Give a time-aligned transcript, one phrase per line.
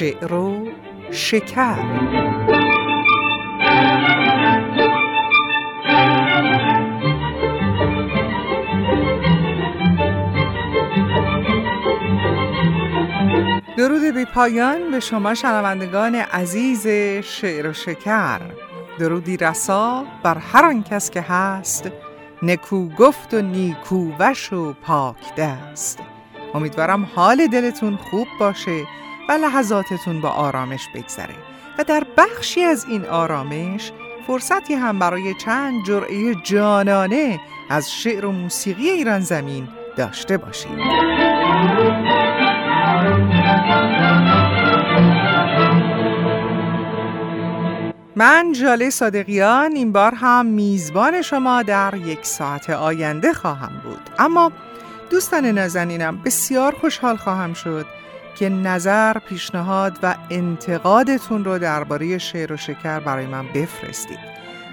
[0.00, 0.68] شعر و
[1.10, 1.76] شکر.
[13.76, 16.86] درود بی پایان به شما شنوندگان عزیز
[17.24, 18.40] شعر و شکر.
[18.98, 21.90] درودی رسا بر هر آن کس که هست
[22.42, 25.98] نکو گفت و نیکو وش و پاک دست.
[26.54, 28.86] امیدوارم حال دلتون خوب باشه.
[29.30, 31.34] و لحظاتتون با آرامش بگذره.
[31.78, 33.92] و در بخشی از این آرامش
[34.26, 40.70] فرصتی هم برای چند جرعه جانانه از شعر و موسیقی ایران زمین داشته باشید.
[48.16, 54.10] من جاله صادقیان این بار هم میزبان شما در یک ساعت آینده خواهم بود.
[54.18, 54.52] اما
[55.10, 57.99] دوستان نازنینم بسیار خوشحال خواهم شد
[58.40, 64.18] که نظر، پیشنهاد و انتقادتون رو درباره شعر و شکر برای من بفرستید.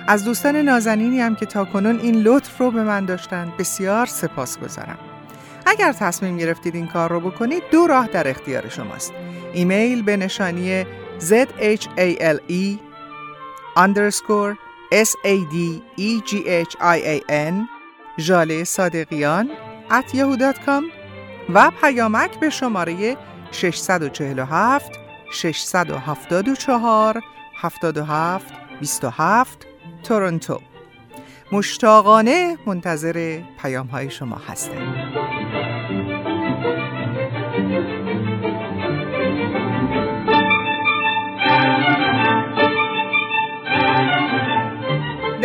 [0.08, 4.60] از دوستان نازنینی هم که تا کنون این لطف رو به من داشتن بسیار سپاس
[4.60, 4.98] گذارم.
[5.66, 9.14] اگر تصمیم گرفتید این کار رو بکنید دو راه در اختیار شماست.
[9.54, 10.86] ایمیل به نشانی
[11.20, 12.78] zhale
[13.86, 14.54] underscore
[14.92, 15.56] s a d
[15.98, 16.32] e g
[16.70, 17.56] h i a n
[18.18, 19.50] جاله صادقیان
[19.90, 20.16] at
[21.54, 23.18] و پیامک به شماره
[23.52, 24.92] 647
[25.32, 27.22] 674
[27.62, 29.48] 77 27
[30.04, 30.62] تورنتو.
[31.52, 36.17] مشتاقانه منتظر پیام های شما هستم.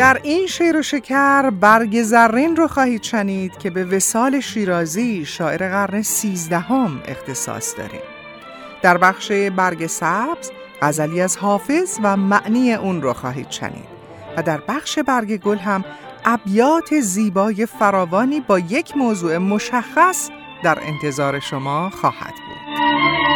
[0.03, 5.69] در این شعر و شکر برگ زرین رو خواهید شنید که به وسال شیرازی شاعر
[5.69, 8.03] قرن سیزدهم اختصاص داره.
[8.83, 10.51] در بخش برگ سبز
[10.83, 13.89] غزلی از حافظ و معنی اون رو خواهید شنید.
[14.37, 15.85] و در بخش برگ گل هم
[16.25, 20.31] ابیات زیبای فراوانی با یک موضوع مشخص
[20.65, 23.32] در انتظار شما خواهد بود.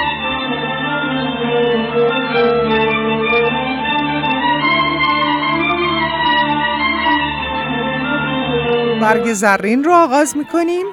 [9.07, 10.87] برگ زرین رو آغاز می‌کنیم.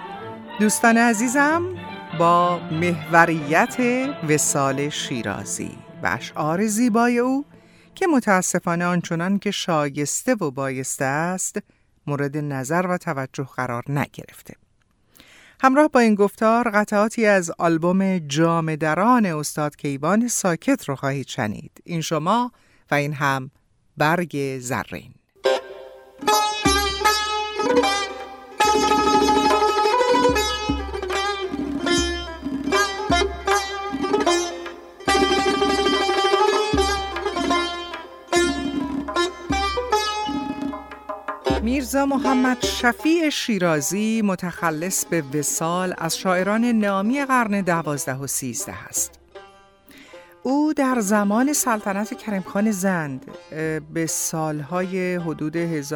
[0.59, 1.75] دوستان عزیزم
[2.19, 3.77] با محوریت
[4.29, 7.45] وسال شیرازی و اشعار زیبای او
[7.95, 11.57] که متاسفانه آنچنان که شایسته و بایسته است
[12.07, 14.53] مورد نظر و توجه قرار نگرفته.
[15.61, 21.81] همراه با این گفتار قطعاتی از آلبوم جامدران استاد کیوان ساکت رو خواهید شنید.
[21.83, 22.51] این شما
[22.91, 23.51] و این هم
[23.97, 25.13] برگ زرین.
[41.63, 49.22] میرزا محمد شفیع شیرازی متخلص به وسال از شاعران نامی قرن دوازده و سیزده است.
[50.43, 53.25] او در زمان سلطنت کریمخان زند
[53.93, 55.91] به سالهای حدود 1157-58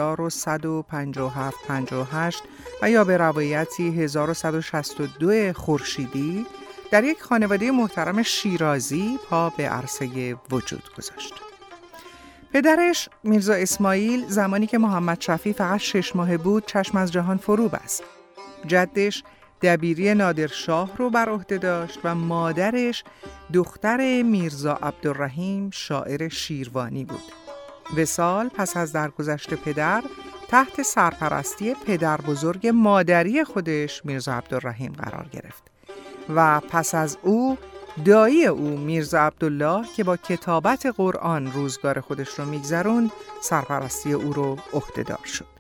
[2.81, 6.45] و یا به روایتی 1162 خورشیدی
[6.91, 11.33] در یک خانواده محترم شیرازی پا به عرصه وجود گذاشت.
[12.53, 17.69] پدرش میرزا اسماعیل زمانی که محمد شفی فقط شش ماه بود چشم از جهان فرو
[17.69, 18.03] بست.
[18.67, 19.23] جدش
[19.61, 23.03] دبیری نادرشاه رو بر عهده داشت و مادرش
[23.53, 27.23] دختر میرزا عبدالرحیم شاعر شیروانی بود.
[27.97, 30.03] وسال پس از درگذشت پدر
[30.47, 35.63] تحت سرپرستی پدر بزرگ مادری خودش میرزا عبدالرحیم قرار گرفت
[36.35, 37.57] و پس از او
[38.05, 43.11] دایی او میرزا عبدالله که با کتابت قرآن روزگار خودش رو میگذرون
[43.41, 45.56] سرپرستی او رو عهدهدار شد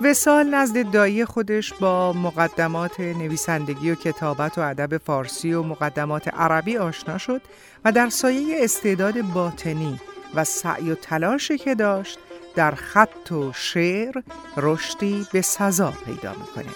[0.00, 6.76] وسال نزد دایی خودش با مقدمات نویسندگی و کتابت و ادب فارسی و مقدمات عربی
[6.76, 7.42] آشنا شد
[7.84, 10.00] و در سایه استعداد باطنی
[10.34, 12.18] و سعی و تلاشی که داشت
[12.54, 14.22] در خط و شعر
[14.56, 16.74] رشدی به سزا پیدا می‌کنه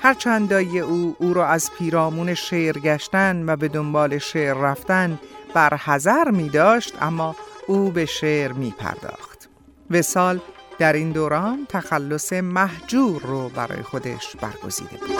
[0.00, 5.18] هرچند دایی او او را از پیرامون شعر گشتن و به دنبال شعر رفتن
[5.54, 7.36] بر حذر می داشت اما
[7.66, 9.48] او به شعر می پرداخت.
[9.90, 10.40] وسال
[10.78, 15.10] در این دوران تخلص محجور رو برای خودش برگزیده بود.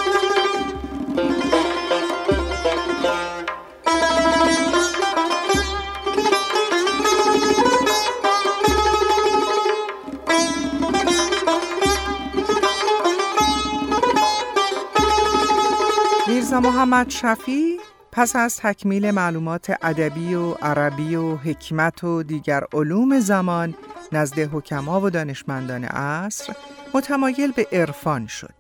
[16.29, 17.81] میرزا محمد شفی
[18.17, 23.75] پس از تکمیل معلومات ادبی و عربی و حکمت و دیگر علوم زمان
[24.13, 26.53] نزد حکما و دانشمندان عصر
[26.95, 28.55] متمایل به عرفان شد.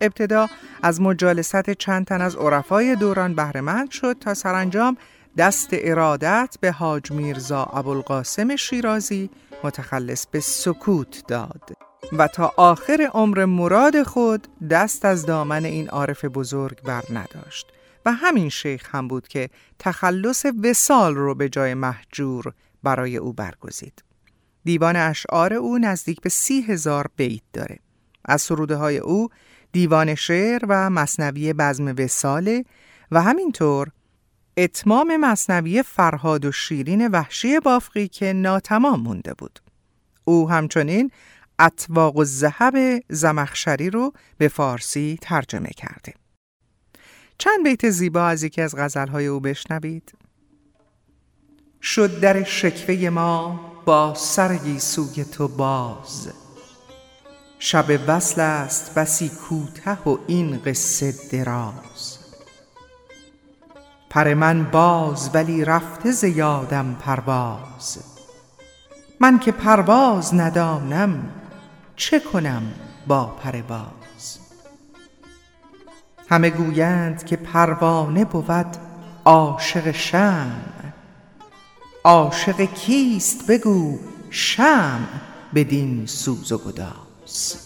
[0.00, 0.48] ابتدا
[0.82, 4.96] از مجالست چند تن از عرفای دوران بهرهمند شد تا سرانجام
[5.38, 9.30] دست ارادت به حاج میرزا ابوالقاسم شیرازی
[9.64, 11.76] متخلص به سکوت داد
[12.12, 17.66] و تا آخر عمر مراد خود دست از دامن این عارف بزرگ بر نداشت
[18.04, 22.52] و همین شیخ هم بود که تخلص وسال رو به جای محجور
[22.82, 24.04] برای او برگزید.
[24.64, 27.78] دیوان اشعار او نزدیک به سی هزار بیت داره.
[28.24, 29.28] از سروده های او
[29.72, 32.64] دیوان شعر و مصنوی بزم وساله
[33.10, 33.88] و همینطور
[34.56, 39.60] اتمام مصنوی فرهاد و شیرین وحشی بافقی که ناتمام مونده بود.
[40.24, 41.10] او همچنین
[41.58, 46.14] اطواق و زهب زمخشری رو به فارسی ترجمه کرده.
[47.38, 50.12] چند بیت زیبا از یکی از غزلهای او بشنوید.
[51.82, 56.28] شد در شکوه ما با سرگی سوی تو باز.
[57.58, 62.18] شب وصل است بسی کوته و این قصه دراز.
[64.10, 67.98] پر من باز ولی رفته زیادم پرواز.
[69.20, 71.30] من که پرواز ندانم
[71.96, 72.62] چه کنم
[73.06, 74.03] با پر باز
[76.34, 78.76] همه گویند که پروانه بود
[79.24, 80.52] عاشق شم
[82.04, 83.98] عاشق کیست بگو
[84.30, 85.08] شم
[85.54, 87.63] بدین سوز و گداز.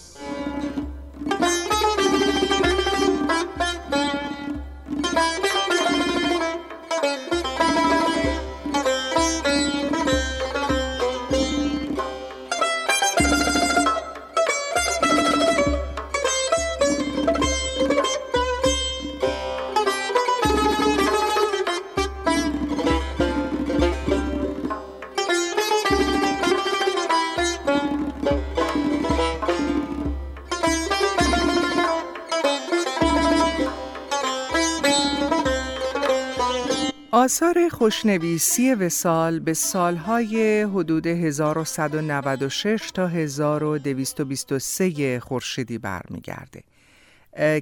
[37.28, 46.62] آثار خوشنویسی وسال به سالهای حدود 1196 تا 1223 خورشیدی برمیگرده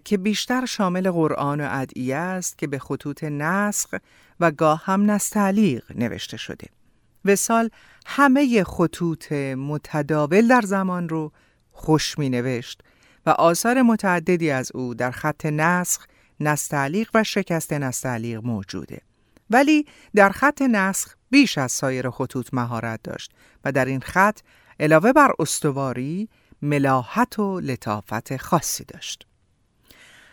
[0.05, 3.95] که بیشتر شامل قرآن و ادعیه است که به خطوط نسخ
[4.41, 6.67] و گاه هم نستعلیق نوشته شده.
[7.25, 7.71] وسال
[8.07, 11.33] همه خطوط متداول در زمان رو
[11.73, 12.83] خوش می نوشت
[13.27, 16.07] و آثار متعددی از او در خط نسخ،
[16.41, 19.01] نستعلیق و شکست نستعلیق موجوده.
[19.51, 23.33] ولی در خط نسخ بیش از سایر خطوط مهارت داشت
[23.65, 24.41] و در این خط
[24.81, 26.29] علاوه بر استواری
[26.63, 29.27] ملاحت و لطافت خاصی داشت.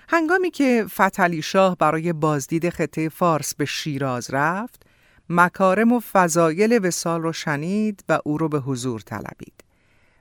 [0.09, 4.85] هنگامی که فتلی شاه برای بازدید خطه فارس به شیراز رفت،
[5.29, 9.62] مکارم و فضایل وسال رو شنید و او رو به حضور طلبید.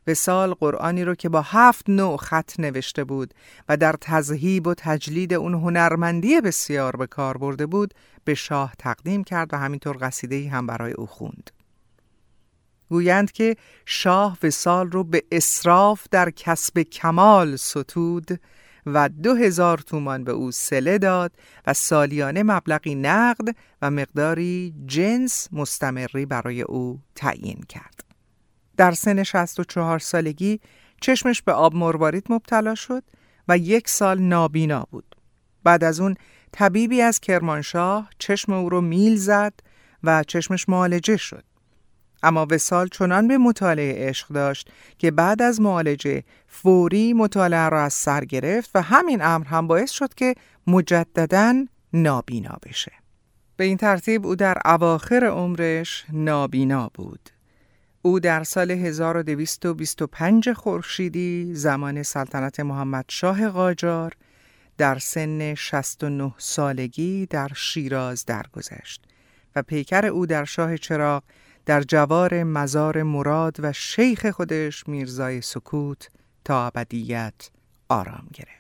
[0.06, 3.34] وسال قرآنی رو که با هفت نوع خط نوشته بود
[3.69, 7.94] و در تذهیب و تجلید اون هنرمندی بسیار به کار برده بود
[8.25, 11.50] به شاه تقدیم کرد و همینطور قصیده هم برای او خوند.
[12.88, 18.41] گویند که شاه وسال رو به اصراف در کسب کمال ستود
[18.86, 21.32] و دو هزار تومان به او سله داد
[21.67, 28.11] و سالیانه مبلغی نقد و مقداری جنس مستمری برای او تعیین کرد.
[28.76, 30.60] در سن 64 سالگی
[31.00, 33.02] چشمش به آب مروارید مبتلا شد
[33.48, 35.17] و یک سال نابینا بود.
[35.64, 36.14] بعد از اون
[36.52, 39.52] طبیبی از کرمانشاه چشم او رو میل زد
[40.05, 41.44] و چشمش معالجه شد.
[42.22, 47.93] اما وسال چنان به مطالعه عشق داشت که بعد از معالجه فوری مطالعه را از
[47.93, 50.34] سر گرفت و همین امر هم باعث شد که
[50.67, 52.93] مجددا نابینا بشه.
[53.56, 57.31] به این ترتیب او در اواخر عمرش نابینا بود.
[58.05, 64.13] او در سال 1225 خورشیدی زمان سلطنت محمد شاه قاجار
[64.79, 69.03] در سن 69 سالگی در شیراز درگذشت
[69.56, 71.23] و پیکر او در شاه چراغ
[71.67, 76.09] در جوار مزار مراد و شیخ خودش میرزای سکوت
[76.44, 77.51] تا ابدیت
[77.89, 78.53] آرام گرفت.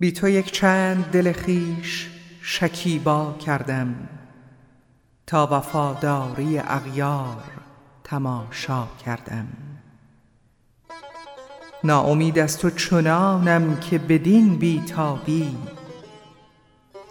[0.00, 2.08] بی تو یک چند دل خیش
[2.42, 4.08] شکیبا کردم
[5.26, 7.44] تا وفاداری اغیار
[8.04, 9.48] تماشا کردم.
[11.84, 15.56] ناامید از تو چنانم که بدین بیتابی.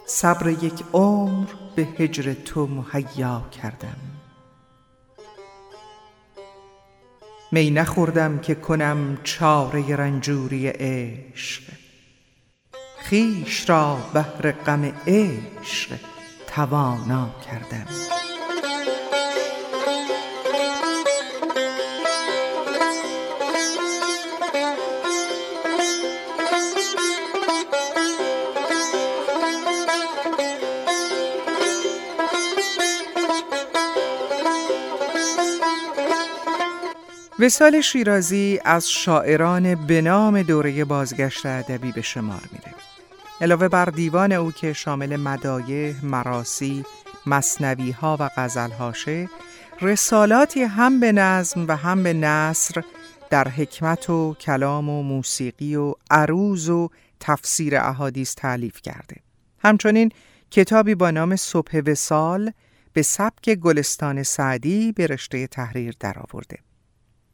[0.05, 3.97] صبر یک عمر به هجر تو مهیا کردم.
[7.51, 11.86] می نخوردم که کنم چاره رنجوری عشق.
[13.09, 15.99] خویش را بهر غم عشق
[16.47, 17.87] توانا کردم
[37.39, 42.86] وسال شیرازی از شاعران به نام دوره بازگشت ادبی به شمار میره.
[43.41, 46.85] علاوه بر دیوان او که شامل مدایه، مراسی،
[47.25, 49.29] مصنوی ها و غزل هاشه،
[49.81, 52.83] رسالاتی هم به نظم و هم به نصر
[53.29, 56.89] در حکمت و کلام و موسیقی و عروض و
[57.19, 59.15] تفسیر احادیث تعلیف کرده.
[59.59, 60.11] همچنین
[60.51, 62.51] کتابی با نام صبح وسال
[62.93, 66.57] به سبک گلستان سعدی به رشته تحریر درآورده.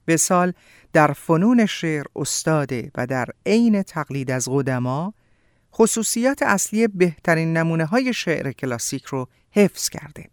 [0.07, 0.53] وسال
[0.93, 5.13] در فنون شعر استاده و در عین تقلید از قدما
[5.75, 10.29] خصوصیات اصلی بهترین نمونه های شعر کلاسیک رو حفظ کرده.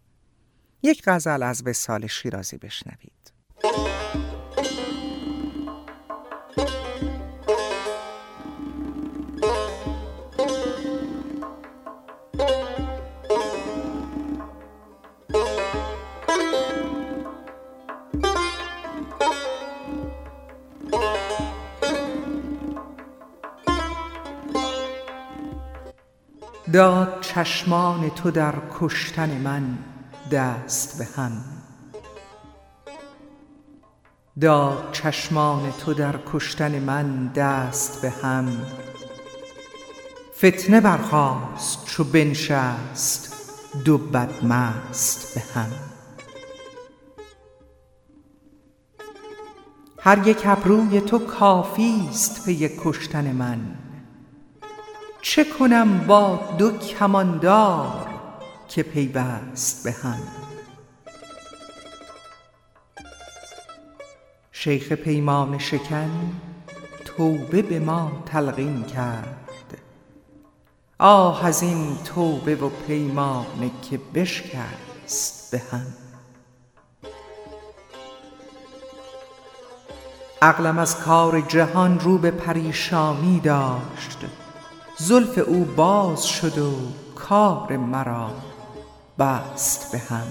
[0.83, 3.31] یک غزل از وسال شیرازی بشنوید.
[26.73, 29.77] داد چشمان تو در کشتن من
[30.31, 31.31] دست به هم.
[34.41, 38.65] داد چشمان تو در کشتن من دست به هم.
[40.37, 43.33] فتنه برخاست چو بنشست
[43.85, 45.71] دو بدمست به هم.
[49.99, 53.80] هر یک ابروی تو کافی است پی کشتن من.
[55.21, 58.07] چه کنم با دو کماندار
[58.67, 60.19] که پیوست به هم
[64.51, 66.31] شیخ پیمان شکن
[67.05, 69.77] توبه به ما تلقین کرد.
[70.99, 75.87] آه از این توبه و پیمانه که بشکست به هم
[80.41, 84.17] عقلم از کار جهان رو به پریشانی داشت.
[85.07, 86.73] زلف او باز شد و
[87.15, 88.31] کار مرا
[89.19, 90.27] بست به هم.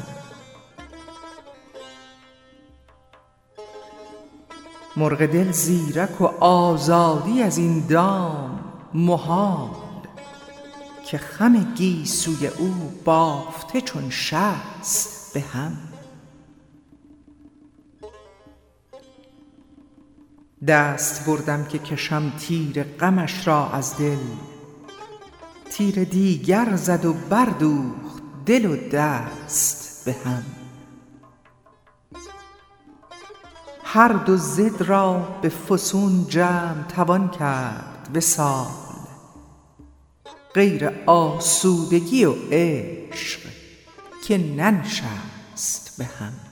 [4.97, 8.61] مرغ دل زیرک و آزادی از این دام
[8.95, 9.71] محال
[11.07, 15.77] که خم گیسوی او بافته چون شست به هم.
[20.67, 24.19] دست بردم که کشم تیر غمش را از دل
[25.81, 30.45] تیر دیگر زد و بردوخت دل و دست به هم.
[33.85, 38.67] هر دو ضد را به فسون جمع توان کرد وصال.
[40.55, 43.41] غیر آسودگی و عشق
[44.25, 46.50] که ننشست به هم.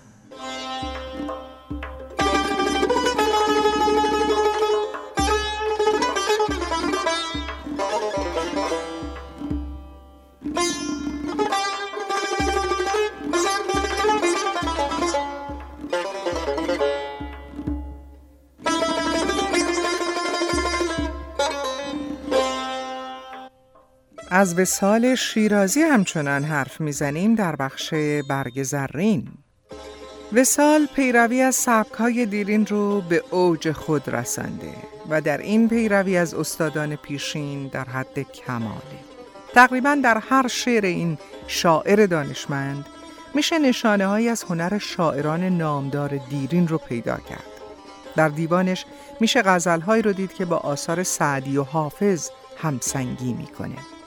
[24.38, 27.94] از وسال شیرازی همچنان حرف می‌زنیم در بخش
[28.28, 29.28] برگ زرین.
[30.32, 34.72] وسال پیروی از سبکهای دیرین رو به اوج خود رسنده
[35.10, 38.98] و در این پیروی از استادان پیشین در حد کماله
[39.54, 42.86] تقریبا در هر شعر این شاعر دانشمند
[43.34, 47.44] میشه نشانه های از هنر شاعران نامدار دیرین رو پیدا کرد.
[48.16, 48.84] در دیوانش
[49.20, 52.30] میشه غزلهایی رو دید که با آثار سعدی و حافظ
[52.62, 53.97] همسنگی می‌کنه.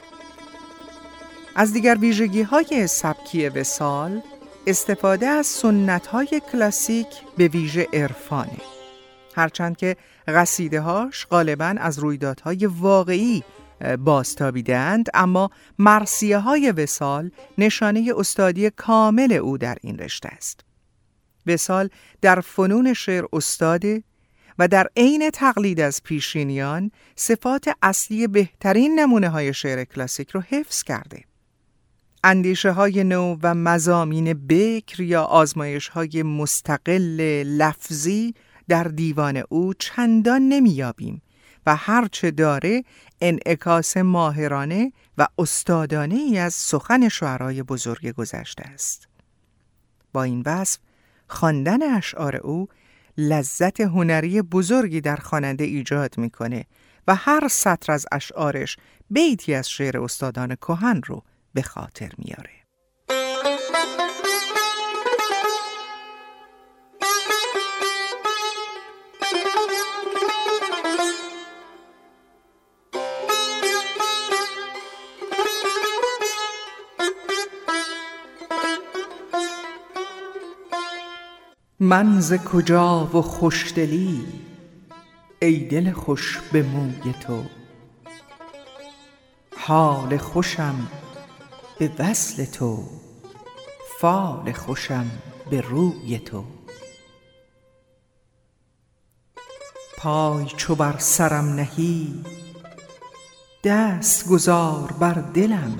[1.55, 4.21] از دیگر ویژگی های سبکی وسال
[4.67, 8.57] استفاده از سنت های کلاسیک به ویژه عرفانه
[9.35, 9.95] هرچند که
[10.27, 13.43] غسیده هاش غالبا از رویدادهای واقعی
[13.99, 20.59] بازتابیدند اما مرسیه های وسال نشانه استادی کامل او در این رشته است
[21.47, 21.89] وسال
[22.21, 24.03] در فنون شعر استاده
[24.59, 30.83] و در عین تقلید از پیشینیان صفات اصلی بهترین نمونه های شعر کلاسیک رو حفظ
[30.83, 31.30] کرده.
[32.23, 38.33] اندیشه های نو و مزامین بکر یا آزمایش های مستقل لفظی
[38.67, 41.21] در دیوان او چندان نمیابیم
[41.65, 42.83] و هرچه داره
[43.21, 49.07] انعکاس ماهرانه و استادانه ای از سخن شعرهای بزرگ گذشته است.
[50.13, 50.79] با این وصف
[51.27, 52.67] خواندن اشعار او
[53.17, 56.65] لذت هنری بزرگی در خواننده ایجاد می‌کنه
[57.07, 58.77] و هر سطر از اشعارش
[59.09, 62.61] بیتی از شعر استادان کهن رو به خاطر میاره.
[81.79, 84.23] من ز کجا و خوشدلی
[85.41, 87.43] ای دل خوش به موی تو
[89.57, 90.87] حال خوشم
[91.81, 92.83] به وصل تو
[93.99, 95.11] فال خوشم
[95.49, 96.43] به روی تو.
[99.97, 102.23] پای چو بر سرم نهی
[103.63, 105.79] دست گذار بر دلم.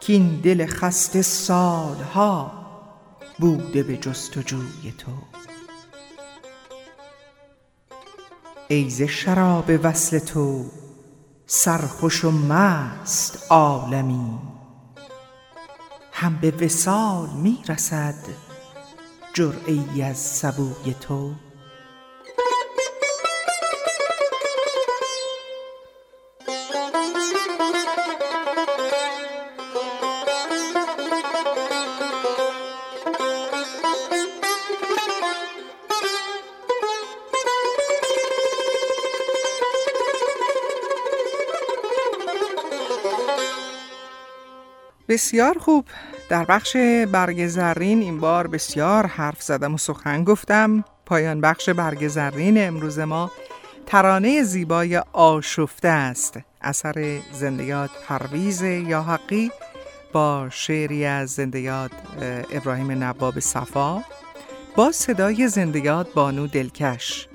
[0.00, 2.52] کین دل خسته سالها
[3.38, 5.12] بوده به جستجوی تو.
[8.68, 10.64] ای ز شراب وصل تو
[11.46, 14.45] سرخوش و مست عالمی.
[16.18, 18.14] هم به وصال می رسد
[19.34, 21.34] جرعه ای از سبوی تو.
[45.16, 45.84] بسیار خوب.
[46.28, 46.76] در بخش
[47.12, 50.84] برگ زرین این بار بسیار حرف زدم و سخن گفتم.
[51.06, 53.30] پایان بخش برگ زرین امروز ما
[53.86, 56.38] ترانه زیبای آشفته است.
[56.60, 59.50] اثر زندیات پرویز یا حقی
[60.12, 61.90] با شعری از زندیات
[62.52, 64.02] ابراهیم نواب صفا.
[64.76, 67.28] با صدای زندیات بانو دلکش.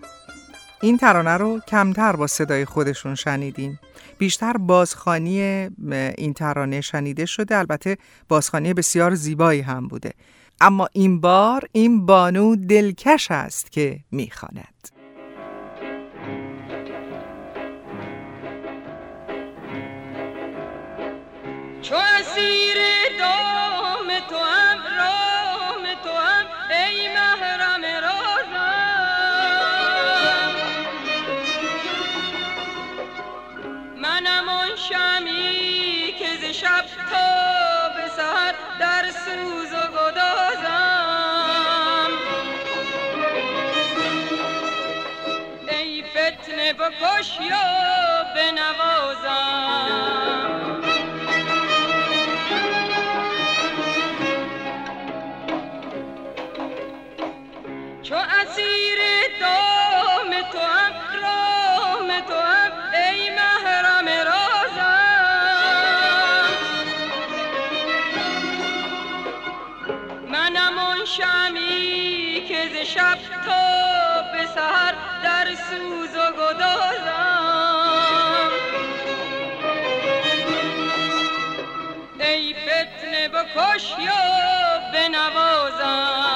[0.81, 3.79] این ترانه رو کمتر با صدای خودشون شنیدیم
[4.21, 5.41] بیشتر بازخانی
[6.17, 7.97] این ترانه شنیده شده البته
[8.29, 10.13] بازخانی بسیار زیبایی هم بوده
[10.61, 14.87] اما این بار این بانو دلکش است که می‌خواند.
[21.81, 22.80] چو اسیر
[47.21, 49.91] یا بنوازم.
[58.03, 58.99] چو اسیر
[59.39, 65.01] دام تو هم رام تو هم ای محرم رازم.
[70.27, 74.10] منم آن شمی که ز شب تا
[74.45, 77.71] سحر در سوز و گدازم
[82.19, 86.30] ای فتنه بکش یا بنوازم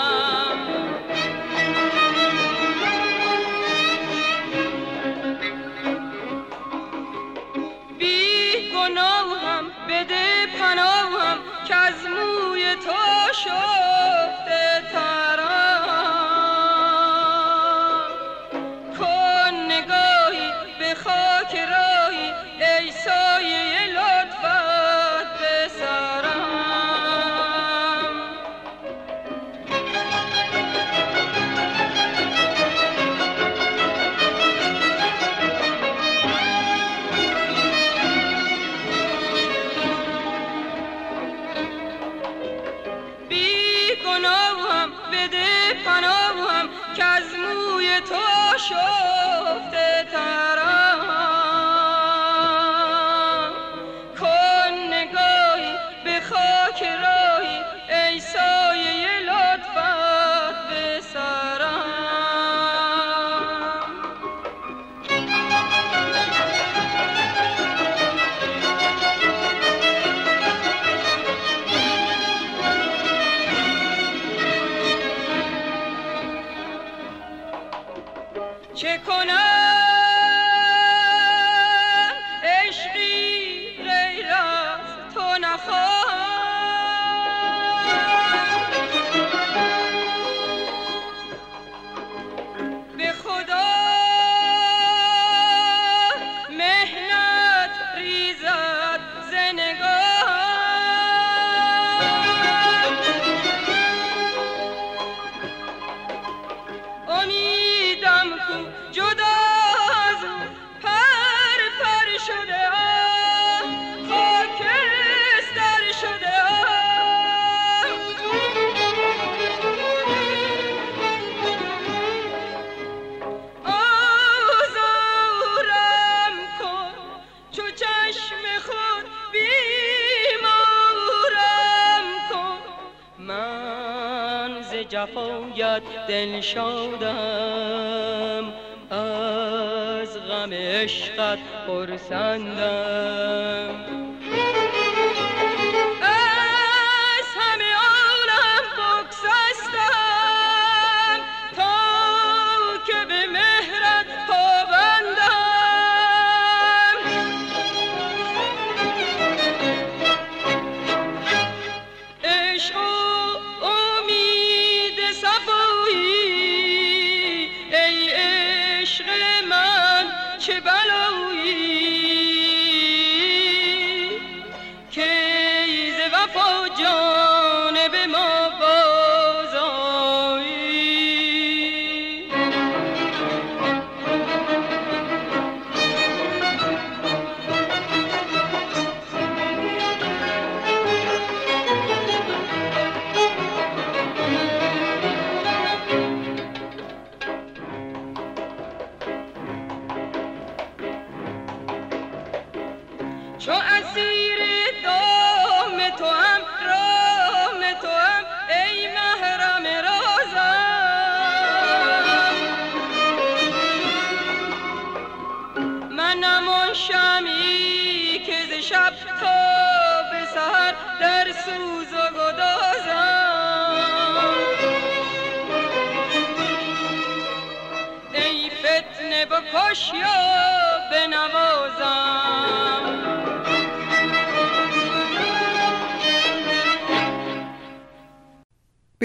[141.65, 141.89] por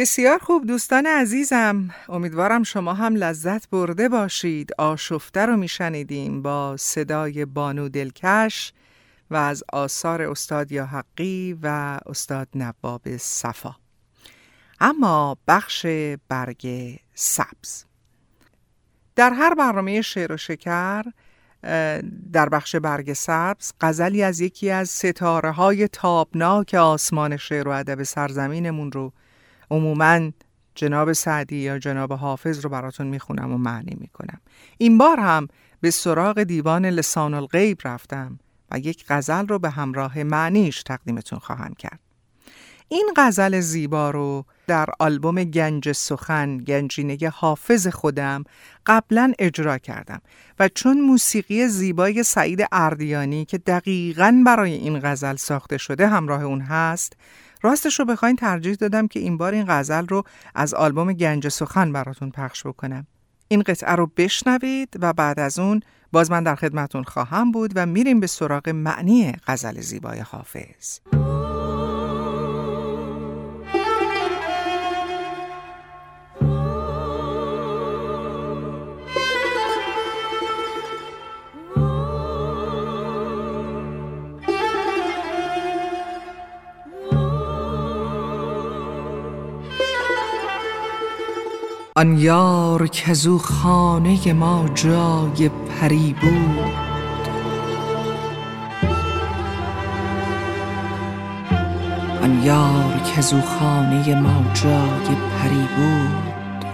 [0.00, 7.44] بسیار خوب دوستان عزیزم امیدوارم شما هم لذت برده باشید آشفته رو میشنیدیم با صدای
[7.44, 8.72] بانو دلکش
[9.30, 13.76] و از آثار استاد یا حقی و استاد نباب صفا.
[14.80, 15.86] اما بخش
[16.28, 17.89] برگ سبز.
[19.20, 21.02] در هر برنامه شعر و شکر
[22.32, 28.02] در بخش برگ سبز غزلی از یکی از ستاره های تابناک آسمان شعر و ادب
[28.02, 29.12] سرزمینمون رو
[29.70, 30.30] عموما
[30.74, 34.40] جناب سعدی یا جناب حافظ رو براتون می‌خونم و معنی می‌کنم.
[34.78, 35.48] این بار هم
[35.80, 38.38] به سراغ دیوان لسان الغیب رفتم
[38.70, 42.00] و یک غزل رو به همراه معنیش تقدیمتون خواهم کرد.
[42.92, 48.44] این غزل زیبا رو در آلبوم گنج سخن گنجینه حافظ خودم
[48.86, 50.20] قبلا اجرا کردم
[50.58, 56.60] و چون موسیقی زیبای سعید اردیانی که دقیقا برای این غزل ساخته شده همراه اون
[56.60, 57.12] هست
[57.62, 60.22] راستش رو بخواین ترجیح دادم که این بار این غزل رو
[60.54, 63.06] از آلبوم گنج سخن براتون پخش بکنم.
[63.48, 65.80] این قطعه رو بشنوید و بعد از اون
[66.12, 70.98] باز من در خدمتون خواهم بود و میریم به سراغ معنی غزل زیبای حافظ.
[92.00, 96.74] آن یار که زو خانه ما جای پری بود.
[102.22, 106.64] آن یار که زو خانه ما جای پری بود.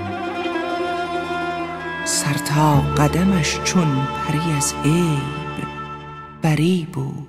[2.04, 3.88] سر تا قدمش چون
[4.28, 5.68] پری از عیب
[6.42, 7.25] بری بود.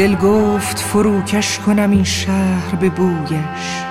[0.00, 3.84] دل گفت فروکش کنم این شهر به بویش.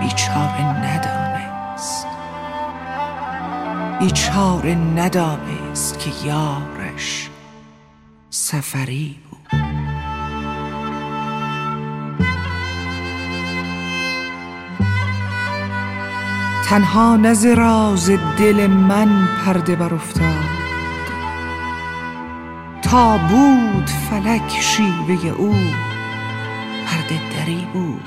[0.00, 2.06] بیچاره ندانست.
[4.00, 7.30] بیچاره ندانست که یارش
[8.30, 9.60] سفری بود.
[16.64, 20.62] تنها نز راز دل من پرده بر افتاد
[22.82, 25.54] تا بود فلک شیوه او
[26.86, 28.04] پرده دری بود.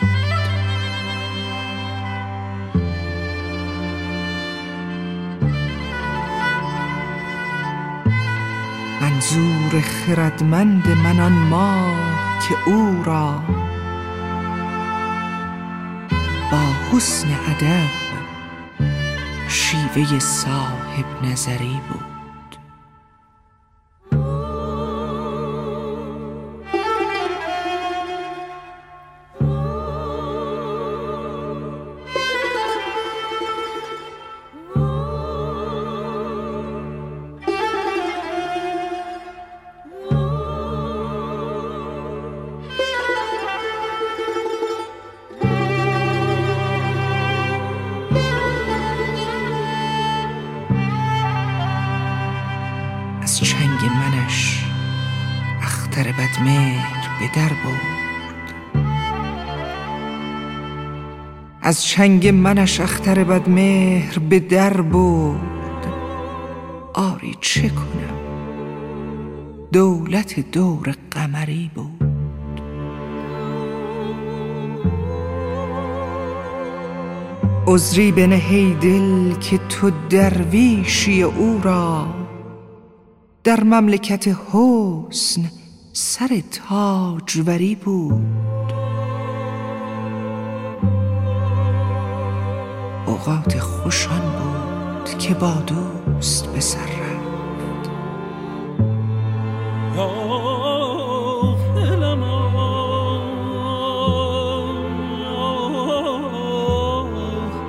[9.02, 13.44] منظور خردمند من آن ماه که او را
[16.52, 17.90] با حسن ادب
[19.50, 22.15] شیوه صاحب نظری بود.
[61.66, 65.88] از چنگ منش اختر بدمهر به در برد.
[66.94, 68.16] آری چه کنم؟
[69.72, 72.10] دولت دور قمری بود.
[77.68, 82.08] عذری بنه ای دل که تو درویشی او را.
[83.44, 85.52] در مملکت حسن
[85.94, 88.45] سر تاجوری بود.
[93.28, 97.90] اوقات خوشان بود که با دوست به سر رفت.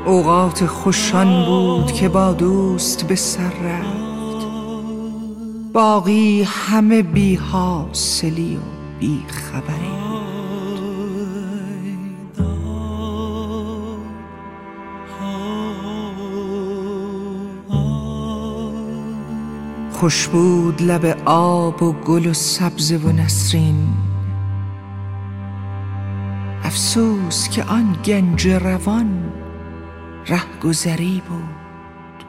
[0.07, 4.47] اوقات خوشان بود که با دوست به سر رفت.
[5.73, 8.61] باقی همه بی حاصلی و
[9.01, 10.06] بی خبری.
[20.07, 23.89] خوش بود لب آب و گل و سبزه و نسرین.
[26.65, 29.33] افسوس که آن گنج روان
[30.27, 32.25] رهگذری بود.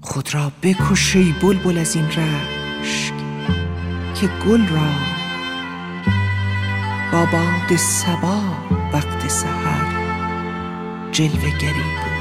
[0.00, 3.14] خود را بکش ای بلبل از این رشک
[4.14, 4.90] که گل را
[7.12, 8.40] با باد صبا
[8.92, 9.86] وقت سحر
[11.12, 12.17] جلوه گری بود.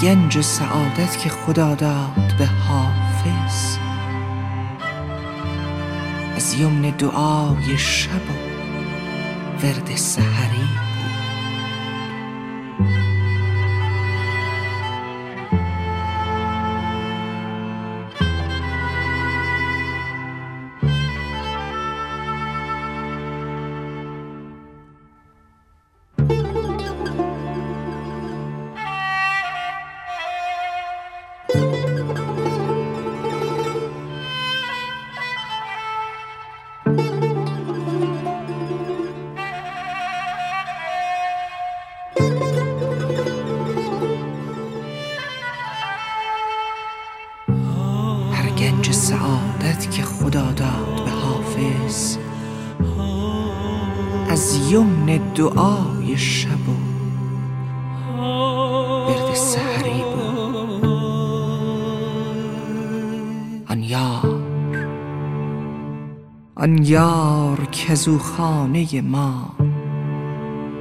[0.00, 3.76] گنج سعادت که خدا داد به حافظ.
[6.36, 10.85] از یمن دعای شب و ورد سحری.
[55.36, 56.72] دعای شب و
[59.06, 60.84] برد سحری بود
[63.68, 64.42] آن یار.
[66.54, 69.56] آن یار که خانه ما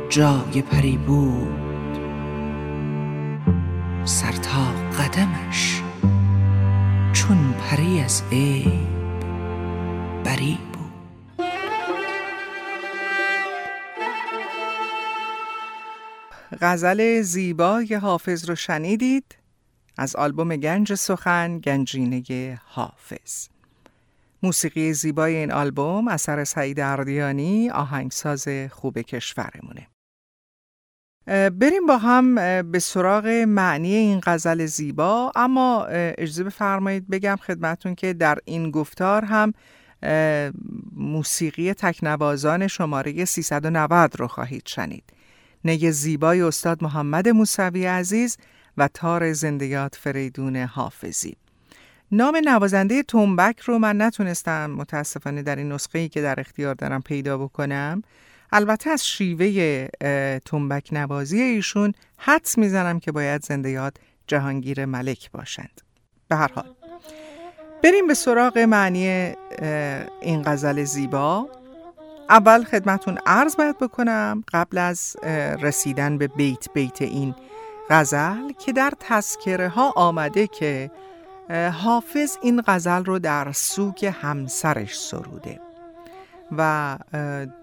[0.10, 1.65] جای پری بود.
[16.66, 19.38] غزل زیبای حافظ رو شنیدید
[19.98, 23.48] از آلبوم گنج سخن گنجینه حافظ.
[24.44, 29.88] موسیقی زیبای این آلبوم اثر سعید اردیانی آهنگساز خوب کشورمونه.
[31.50, 32.36] بریم با هم
[32.72, 39.26] به سراغ معنی این غزل زیبا اما اجازه بفرمایید بگم خدمتون که در این گفتار
[39.26, 39.54] هم
[40.96, 45.15] موسیقی تکنوازان شماره 390 رو خواهید شنید.
[45.66, 48.38] نگ زیبای استاد محمد موسوی عزیز
[48.78, 51.36] و تار زندیات فریدون حافظی.
[52.12, 57.02] نام نوازنده تنبک رو من نتونستم متاسفانه در این نسخه ای که در اختیار دارم
[57.02, 58.02] پیدا بکنم.
[58.52, 59.88] البته از شیوه
[60.46, 63.98] تنبک نوازی ایشون حدس می‌زنم که باید زنده یاد
[64.28, 65.82] جهانگیر ملک باشند.
[66.28, 66.70] به هر حال.
[67.84, 69.34] بریم به سراغ معنی
[70.22, 71.50] این غزل زیبا.
[72.30, 75.16] اول خدمتون عرض باید بکنم قبل از
[75.62, 77.36] رسیدن به بیت بیت این
[77.90, 80.92] غزل که در تذکره ها آمده که
[81.74, 85.60] حافظ این غزل رو در سوگ همسرش سروده
[86.58, 86.98] و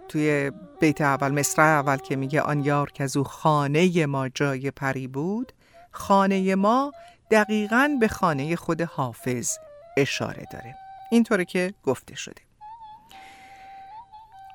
[0.09, 4.71] توی بیت اول مصرع اول که میگه آن یار که از او خانه ما جای
[4.71, 5.53] پری بود
[5.91, 6.93] خانه ما
[7.31, 9.59] دقیقا به خانه خود حافظ
[9.97, 10.77] اشاره داره.
[11.11, 12.43] اینطوره که گفته شده.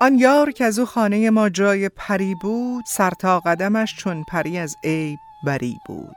[0.00, 4.58] آن یار که از او خانه ما جای پری بود سر تا قدمش چون پری
[4.58, 6.16] از عیب بری بود.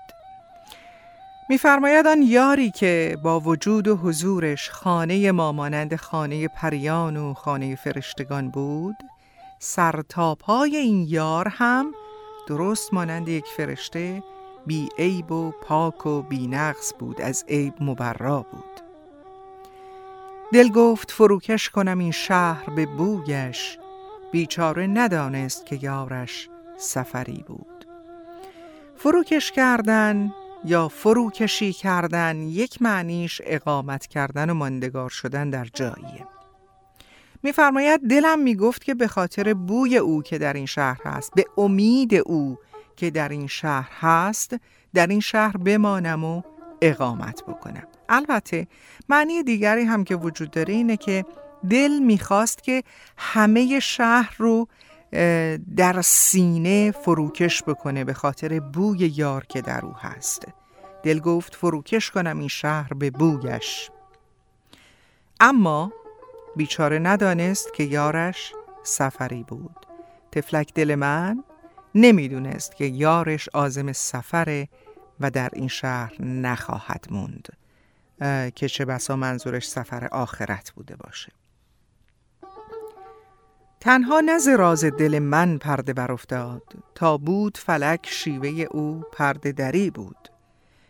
[1.49, 7.75] میفرماید آن یاری که با وجود و حضورش خانه ما مانند خانه پریان و خانه
[7.75, 8.95] فرشتگان بود
[9.59, 11.91] سر تا پای این یار هم
[12.47, 14.23] درست مانند یک فرشته
[14.65, 18.90] بی عیب و پاک و بی نقص بود از عیب مبرا بود.
[20.53, 23.77] دل گفت فروکش کنم این شهر به بویش
[24.31, 27.85] بیچاره ندانست که یارش سفری بود.
[28.97, 30.33] فروکش کردن
[30.65, 36.27] یا فروکشی کردن یک معنیش اقامت کردن و ماندگار شدن در جاییه.
[37.43, 42.15] میفرماید دلم می‌گفت که به خاطر بوی او که در این شهر هست به امید
[42.15, 42.57] او
[42.95, 44.55] که در این شهر هست
[44.93, 46.41] در این شهر بمانم و
[46.81, 47.87] اقامت بکنم.
[48.09, 48.67] البته
[49.09, 51.25] معنی دیگری هم که وجود داره اینه که
[51.69, 52.83] دل می‌خواست که
[53.17, 54.67] همه شهر رو
[55.75, 60.47] در سینه فروکش بکنه به خاطر بوی یار که در او هست.
[61.03, 63.89] دل گفت فروکش کنم این شهر به بویش.
[65.39, 65.91] اما
[66.55, 69.85] بیچاره ندانست که یارش سفری بود.
[70.31, 71.43] تفلک دل من
[71.95, 74.67] نمی‌دونست که یارش آزم سفره
[75.21, 77.47] و در این شهر نخواهد موند.
[78.55, 81.31] که چه بسا منظورش سفر آخرت بوده باشه.
[83.79, 86.63] تنها نز راز دل من پرده بر افتاد
[86.95, 90.29] تا بود فلک شیوه او پرده دری بود.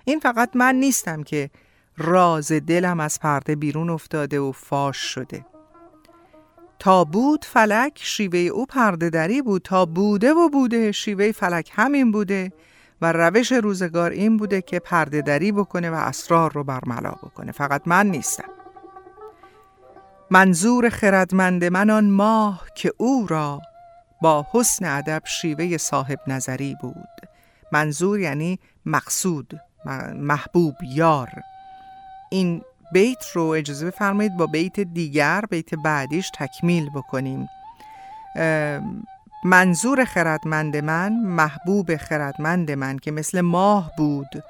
[0.05, 1.49] این فقط من نیستم که
[1.97, 5.45] راز دلم از پرده بیرون افتاده و فاش شده.
[6.79, 9.61] تا بود فلک شیوه او پرده دری بود.
[9.61, 12.51] تا بوده و بوده شیوه فلک همین بوده.
[13.01, 17.51] و روش روزگار این بوده که پرده دری بکنه و اسرار رو برملا بکنه.
[17.51, 18.49] فقط من نیستم.
[20.29, 23.61] منظور خردمند من آن ماه که او را
[24.21, 27.07] با حسن ادب شیوه صاحب نظری بود.
[27.71, 29.59] منظور یعنی مقصود
[30.15, 31.29] محبوب یار.
[32.31, 32.61] این
[32.93, 37.47] بیت رو اجازه بفرمایید با بیت دیگر بیت بعدیش تکمیل بکنیم.
[39.43, 44.43] منظور خردمند من محبوب خردمند من که مثل ماه بود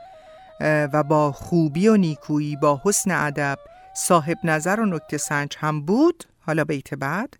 [0.61, 3.59] و با خوبی و نیکویی با حسن ادب
[3.93, 6.23] صاحب نظر و نکته سنج هم بود.
[6.45, 7.37] حالا بیت بعد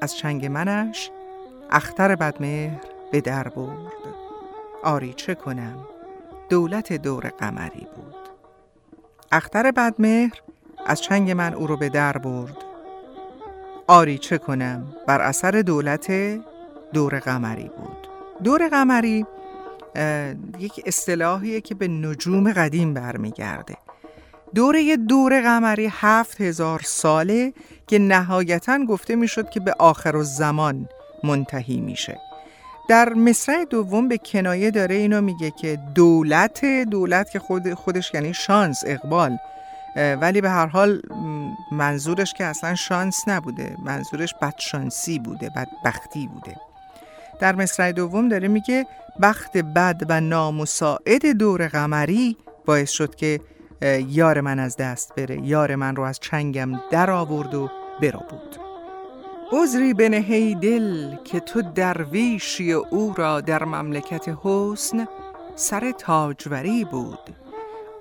[0.00, 1.10] از چنگ منش
[1.70, 2.80] اختر بدمهر
[3.12, 3.92] به در برد.
[4.82, 5.86] آری چه کنم
[6.48, 8.14] دولت دور قمری بود.
[9.32, 10.42] اختر بدمهر
[10.86, 12.56] از چنگ من او رو به در برد.
[13.86, 16.10] آری چه کنم بر اثر دولت
[16.92, 18.08] دور قمری بود.
[18.44, 19.26] دور قمری
[20.58, 23.76] یک اصطلاحیه که به نجوم قدیم برمیگرده.
[24.54, 27.52] دوره دور قمری هفت هزار ساله
[27.86, 30.88] که نهایتا گفته می‌شد که به آخر و زمان
[31.24, 32.18] منتهی میشه.
[32.88, 38.34] در مصرع دوم به کنایه داره اینو میگه که دولت دولت که خود خودش یعنی
[38.34, 39.38] شانس اقبال.
[39.96, 41.02] ولی به هر حال
[41.72, 43.76] منظورش که اصلا شانس نبوده.
[43.84, 46.56] منظورش بدشانسی بوده بدبختی بوده.
[47.42, 48.86] در مصرع دوم داره میگه
[49.22, 52.36] بخت بد و نامساعد دور قمری
[52.66, 53.40] باعث شد که
[54.08, 57.70] یار من از دست بره یار من رو از چنگم در آورد و
[58.02, 58.56] برو بود.
[59.52, 65.06] عذری بنهی دل که تو درویشی او را در مملکت حسن
[65.54, 67.36] سر تاجوری بود.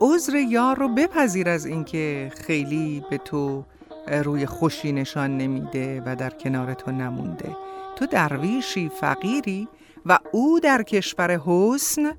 [0.02, 3.64] عذر یار رو بپذیر از اینکه خیلی به تو
[4.08, 7.56] روی خوشی نشان نمیده و در کنار تو نمونده.
[7.96, 9.68] تو درویشی فقیری
[10.06, 12.12] و او در کشور حسن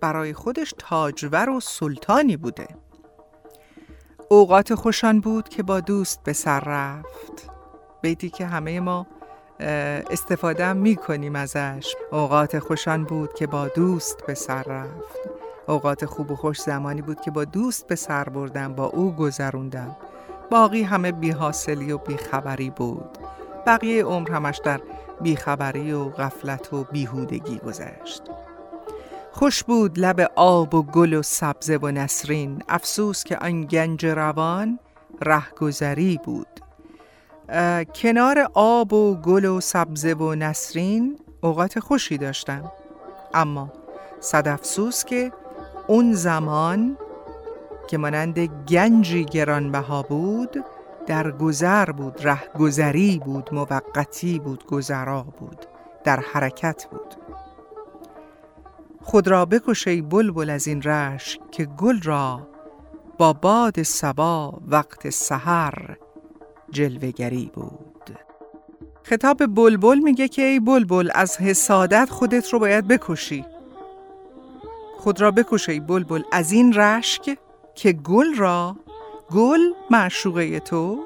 [0.00, 2.68] برای خودش تاجور و سلطانی بوده.
[4.28, 7.50] اوقات خوشان بود که با دوست به سر رفت.
[8.02, 9.06] بیتی که همه ما
[10.10, 11.94] استفاده می کنیم ازش.
[12.12, 15.20] اوقات خوشان بود که با دوست به سر رفت.
[15.66, 19.96] اوقات خوب و خوش زمانی بود که با دوست به سر بردم با او گذروندم.
[20.50, 23.18] باقی همه بیحاصلی و بیخبری بود.
[23.66, 24.80] بقیه عمر همش در
[25.22, 28.22] بیخبری و غفلت و بیهودگی گذشت.
[29.32, 32.62] خوش بود لب آب و گل و سبزه و نسرین.
[32.68, 34.78] افسوس که آن گنج روان
[35.22, 36.60] رهگذری بود.
[37.94, 42.72] کنار آب و گل و سبزه و نسرین اوقات خوشی داشتم.
[43.34, 43.72] اما
[44.20, 45.32] صد افسوس که
[45.86, 46.96] اون زمان
[47.88, 50.64] که مانند گنجی گرانبها بود
[51.10, 55.66] در گذر بود رهگذری بود موقتی بود گذرا بود
[56.04, 57.14] در حرکت بود.
[59.02, 62.48] خود را بکشی بلبل از این رش که گل را
[63.18, 65.96] با باد سبا وقت سحر
[66.70, 68.18] جلوگری بود.
[69.02, 73.44] خطاب بلبل میگه که ای بلبل از حسادت خودت رو باید بکشی.
[74.98, 77.38] خود را بکشی بلبل از این رشک
[77.74, 78.76] که گل را
[79.32, 79.60] گل
[79.90, 81.04] معشوقه تو.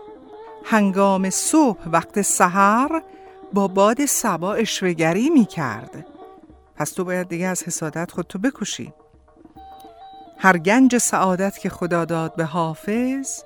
[0.65, 3.03] هنگام صبح وقت سحر
[3.53, 6.07] با باد سبا اشوگری می کرد
[6.77, 8.93] پس تو باید دیگه از حسادت خودتو بکشی
[10.39, 13.43] هر گنج سعادت که خدا داد به حافظ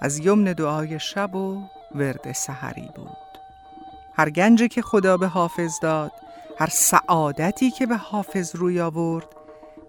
[0.00, 1.62] از یمن دعای شب و
[1.94, 3.16] ورد سحری بود.
[4.14, 6.12] هر گنجی که خدا به حافظ داد
[6.58, 9.26] هر سعادتی که به حافظ روی آورد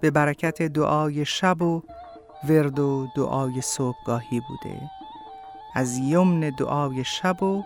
[0.02, 1.84] به برکت دعای شب و
[2.44, 4.82] ورد و دعای صبحگاهی بوده.
[5.76, 7.64] از یمن دعای شب و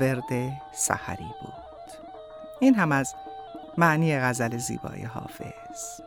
[0.00, 1.54] ورد سحری بود.
[2.60, 3.14] این هم از
[3.78, 6.00] معنی غزل زیبای حافظ.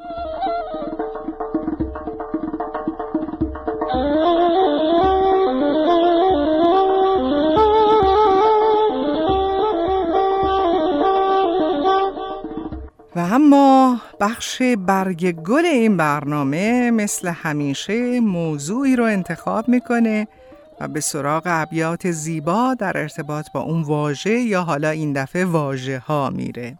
[13.19, 20.27] و اما بخش برگ گل این برنامه مثل همیشه موضوعی رو انتخاب می‌کنه
[20.79, 25.99] و به سراغ ابیات زیبا در ارتباط با اون واژه یا حالا این دفعه واژه
[25.99, 26.79] ها میره.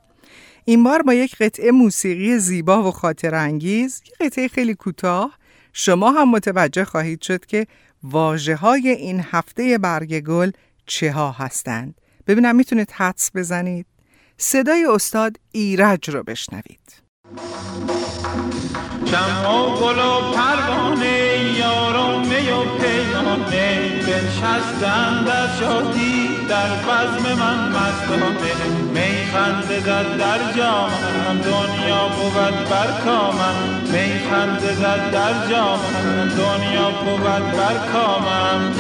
[0.66, 5.32] این بار با یک قطعه موسیقی زیبا و خاطر انگیز یک قطعه خیلی کوتاه.
[5.74, 7.68] شما هم متوجه خواهید شد که
[8.04, 10.52] واجه های این هفته برگ گل
[10.86, 11.96] چه ها هستند.
[12.28, 13.86] ببینم می‌تونید حدس بزنید.
[14.42, 16.80] صدای استاد ایرج رو بشنوید.
[19.06, 27.70] شمع و گل و پروانه یارو می و پیمانه بنشستن در شادی در بزم من
[27.70, 28.54] مستانه.
[28.94, 36.90] می خنده زد در جامم دنیا بود بر کامم می خنده زد در جامم دنیا
[36.90, 38.74] بود بر کامم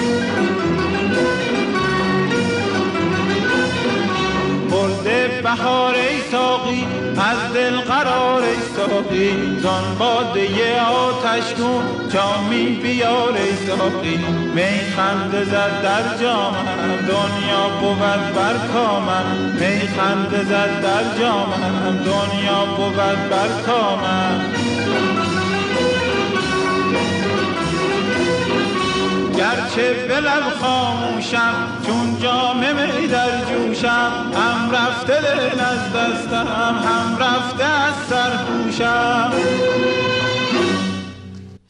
[4.71, 6.85] برده بهار ای ساقی
[7.17, 9.59] از دل قرار ای ساقی.
[9.59, 14.17] زان باده آتش کن جامی بیار ای ساقی.
[14.55, 22.65] می خنده زد در جامم دنیا بود بر کامم می خنده زد در جامم دنیا
[22.77, 22.95] بود
[23.29, 24.41] بر کامم
[29.39, 36.47] گرچه بلب خاموشم چون جام می در جوشم هم رفته دل از دستم
[36.85, 39.31] هم رفته از سرپوشم.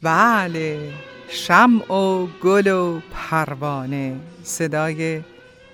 [0.04, 0.94] بله
[1.30, 5.22] شمع و گل و پروانه صدای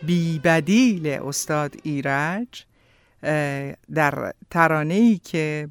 [0.04, 2.66] بیبدیل استاد ایرج
[3.94, 5.68] در ترانه‌ای که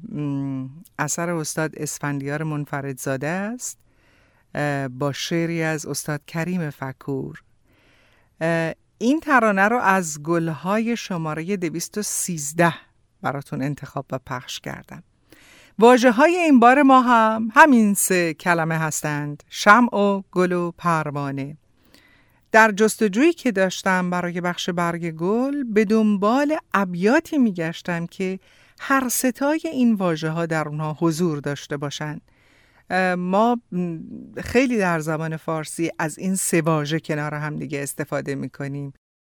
[0.99, 3.84] اثر استاد اسفندیار منفردزاده است.
[4.99, 7.43] با شعری از استاد کریم فکور.
[8.97, 12.73] این ترانه رو از گلهای شماره 213
[13.21, 15.03] براتون انتخاب و پخش کردم.
[15.79, 21.57] واجه های این بار ما هم همین سه کلمه هستند شمع و گل و پروانه.
[22.51, 28.39] در جستجویی که داشتم برای بخش برگ گل به دنبال ابیاتی میگشتم که
[28.79, 32.21] هر ستای این واژه ها در اونها حضور داشته باشند.
[33.17, 33.61] ما
[34.43, 38.93] خیلی در زبان فارسی از این سه واژه کنار هم دیگه استفاده می‌کنیم.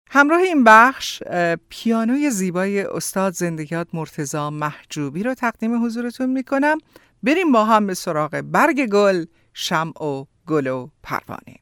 [0.10, 1.24] همراه این بخش
[1.70, 6.78] پیانوی زیبای استاد زندگیات مرتزا محجوبی رو تقدیم حضورتون می‌کنم.
[7.24, 11.58] بریم با هم به سراغ برگ گل شمع و گل و پروانه.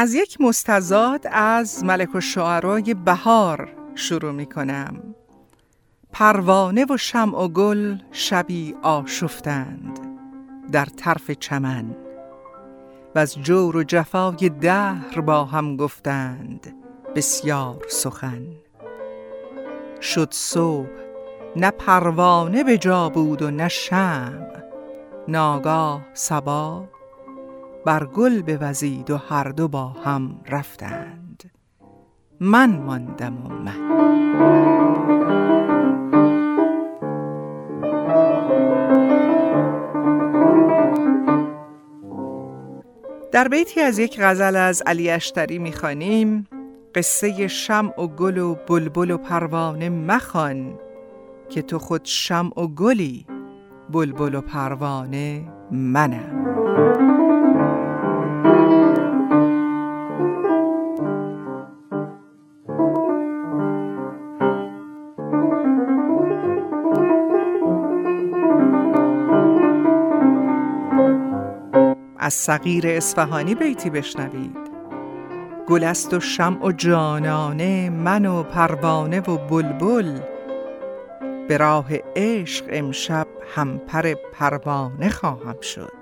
[0.00, 5.14] از یک مستزاد از ملک و شعرای بهار شروع می کنم.
[6.12, 10.00] پروانه و شمع و گل شبی آشفتند
[10.72, 11.96] در طرف چمن
[13.14, 16.74] و از جور و جفای دهر با هم گفتند
[17.16, 18.46] بسیار سخن.
[20.00, 20.88] شد صبح
[21.56, 24.62] نه پروانه به جا بود و نه شمع
[25.28, 26.97] ناگاه سبا
[27.84, 31.50] بر گل بوزید و هر دو با هم رفتند.
[32.40, 33.88] من ماندم و من.
[43.32, 46.46] در بیتی از یک غزل از علی اشتری می‌خوانیم.
[46.94, 50.78] قصه شمع و گل و بلبل و پروانه مخوان
[51.48, 53.26] که تو خود شمع و گلی
[53.90, 56.57] بلبل و پروانه منم.
[72.28, 74.58] از صغیر اصفهانی بیتی بشنوید.
[75.66, 80.20] گل است و شمع و جانانه من و پروانه و بلبل.
[81.48, 85.92] به راه عشق امشب همپر پروانه خواهم شد.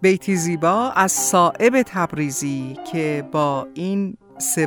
[0.00, 4.66] بیتی زیبا از صائب تبریزی که با این سه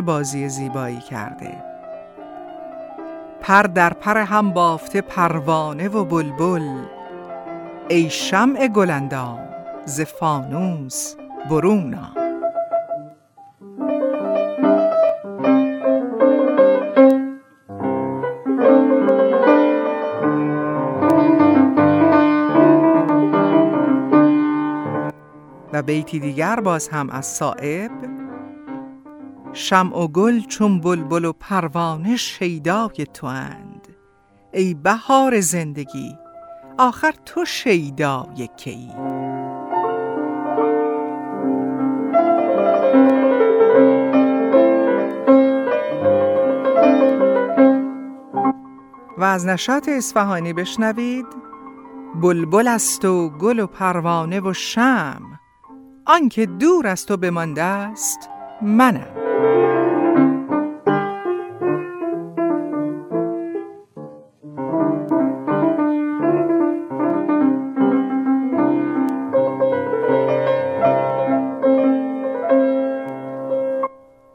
[0.00, 1.64] بازی زیبایی کرده.
[3.40, 6.84] پر در پر هم بافته پروانه و بلبل.
[7.88, 9.38] ای شمع گلندام
[9.84, 11.14] ز فانوس
[11.50, 12.12] برونا
[25.72, 27.91] و بیتی دیگر باز هم از صائب
[29.62, 33.88] شمع و گل چون بلبل و پروانه شیدای تو اند
[34.52, 36.18] ای بهار زندگی
[36.78, 38.88] آخر تو شیدای کی؟
[49.18, 51.26] و از نشاط اصفهانی بشنوید.
[52.22, 55.22] بلبل است و گل و پروانه و شم
[56.06, 58.28] آنکه دور از تو بمانده است
[58.62, 59.06] منم.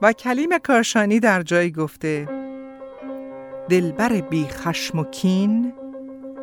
[0.02, 2.28] و کلیم کاشانی در جایی گفته
[3.70, 5.74] دلبر بی خشم و کین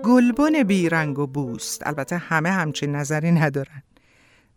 [0.04, 1.86] گلبن بی رنگ و بوست.
[1.86, 3.82] البته همه همچین نظری ندارن.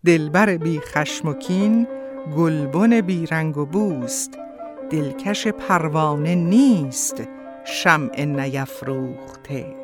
[0.06, 1.88] دلبر بی خشم و کین
[2.36, 4.40] گلبن بی رنگ و بوست
[4.90, 7.24] دلکش پروانه نیست
[7.66, 9.76] شمع نیفروخته.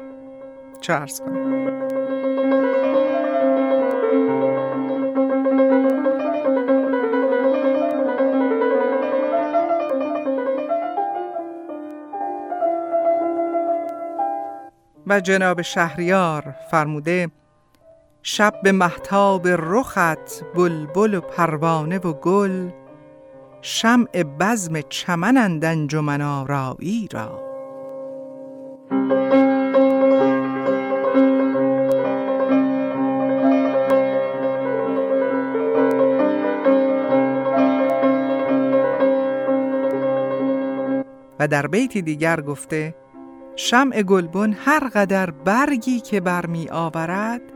[0.89, 1.63] ارز کنم؟
[15.07, 17.31] و جناب شهریار فرموده
[18.25, 22.69] شب به محتاب رخت بلبل و پروانه و گل
[23.61, 27.53] شمع بزم چمنند انجمن آرایی را.
[41.39, 42.95] و در بیتی دیگر گفته
[43.55, 47.52] شمع گلبن هر قدر برگی که برمی آورد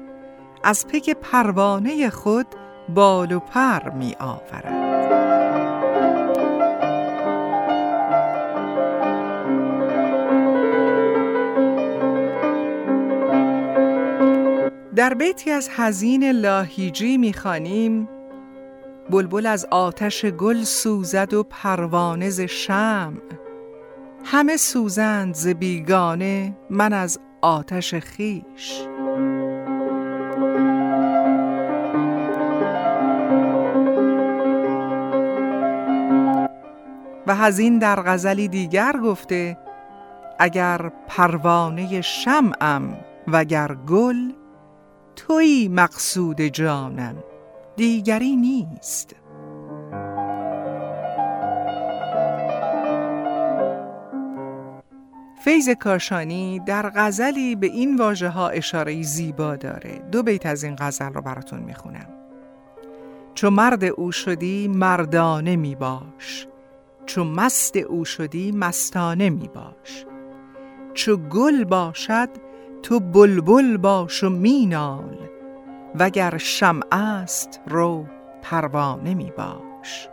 [0.67, 2.47] از پک پروانه خود
[2.95, 4.87] بال و پر می آورد.
[14.95, 18.09] در بیتی از حزین لاهیجی می‌خوانیم
[19.09, 23.21] بلبل از آتش گل سوزد و پروانه ز شمع.
[24.23, 28.87] همه سوزند ز بیگانه من از آتش خیش
[37.27, 39.57] و هزین در غزلی دیگر گفته
[40.39, 42.97] اگر پروانه شمعم
[43.27, 44.31] وگر گل
[45.15, 47.15] توی مقصود جانم
[47.75, 49.15] دیگری نیست.
[55.43, 59.99] فیض کاشانی در غزلی به این واژه ها اشاره زیبا داره.
[60.11, 62.07] دو بیت از این غزل رو براتون می‌خونم.
[63.33, 66.47] چو مرد او شدی مردانه می باش
[67.07, 70.05] چو مست او شدی مستانه می باش.
[70.93, 72.29] چو گل باشد
[72.83, 75.17] تو بلبل باش و مینال
[75.95, 78.05] وگر شمع است رو
[78.41, 80.09] پروانه می باش.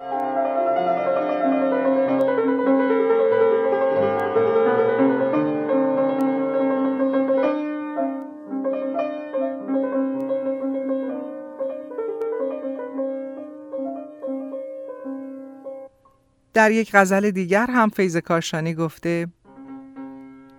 [16.54, 19.26] در یک غزل دیگر هم فیض کاشانی گفته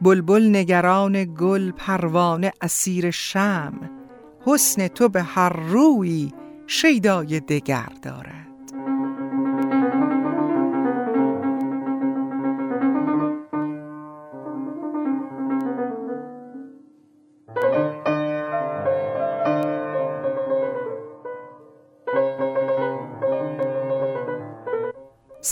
[0.01, 3.73] بلبل نگران گل پروانه اسیر شم
[4.45, 6.31] حسن تو به هر روی
[6.67, 8.44] شیدای دگر دارد.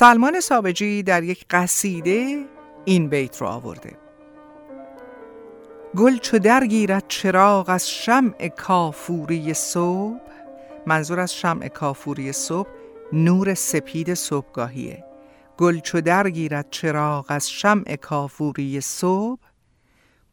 [0.03, 2.45] سلمان سابجی در یک قصیده
[2.85, 3.97] این بیت رو آورده.
[5.97, 10.19] گل چو درگیرد چراغ از شمع کافوری صبح
[10.85, 12.69] منظور از شمع کافوری صبح
[13.13, 15.03] نور سپید صبحگاهیه.
[15.57, 19.41] گل چو درگیرد چراغ از شمع کافوری صبح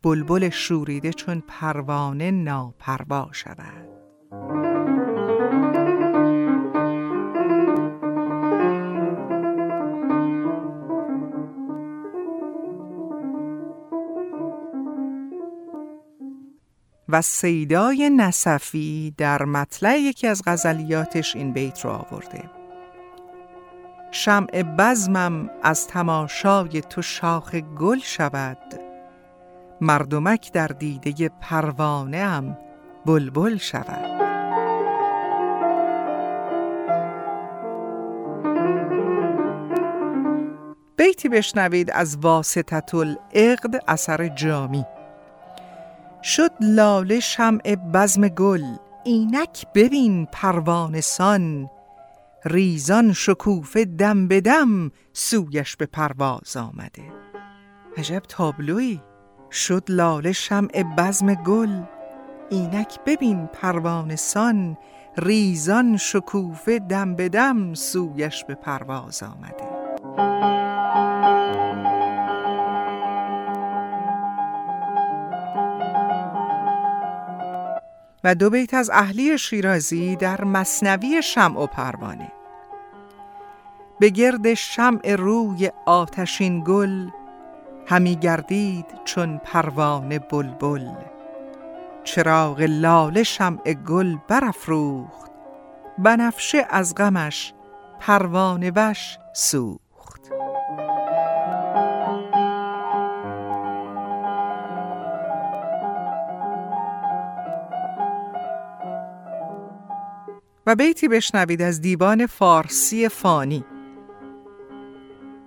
[0.03, 3.89] بلبل شوریده چون پروانه ناپروا شود.
[17.13, 22.51] و سیدای نصفی در مطلع یکی از غزلیاتش این بیت رو آورده.
[24.11, 28.59] شمع بزمم از تماشای تو شاخ گل شود.
[29.81, 32.59] مردمک در دیده پروانه ام
[33.07, 34.21] بلبل شود.
[40.97, 44.85] بیتی بشنوید از واسطت العقد اثر جامی.
[46.23, 48.62] شد لاله شمع بزم گل.
[49.05, 51.71] اینک ببین پروانسان
[52.45, 57.12] ریزان شکوفه دم به دم سویش به پرواز آمده.
[57.97, 59.01] عجب تابلوی.
[59.51, 61.83] شد لاله شمع بزم گل.
[62.51, 64.77] اینک ببین پروانسان
[65.18, 70.60] ریزان شکوفه دم به دم سویش به پرواز آمده.
[78.25, 82.33] و دو بیت از اهلی شیرازی در مصنوی شمع و پروانه.
[84.01, 87.09] به گرد شمع روی آتشین گل
[87.87, 90.91] همی گردید چون پروانه بلبل.
[92.05, 95.31] چراغ لاله شمع گل برافروخت
[95.99, 97.55] بنفشه از غمش
[98.01, 99.79] پروانه وش سو
[110.71, 113.64] و بیتی بشنوید از دیوان فارسی فانی.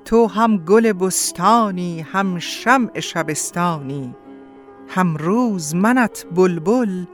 [0.05, 4.15] تو هم گل بستانی هم شمع شبستانی.
[4.87, 7.05] هم روز منت بلبل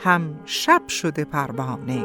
[0.00, 2.04] هم شب شده پروانه.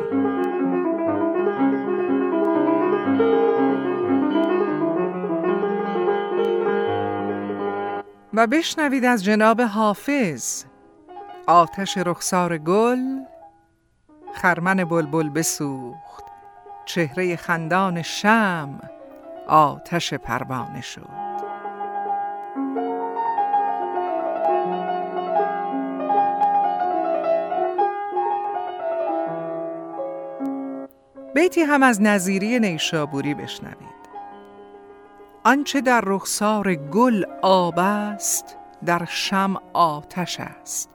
[8.33, 10.63] و بشنوید از جناب حافظ
[11.47, 12.99] آتش رخسار گل
[14.33, 16.23] خرمن بلبل بسوخت.
[16.85, 18.79] چهره خندان شم
[19.47, 21.21] آتش پروانه شد.
[31.35, 34.01] بیتی هم از نظیری نیشابوری بشنوید.
[35.43, 40.89] آنچه در رخسار گل آب است در شم آتش است.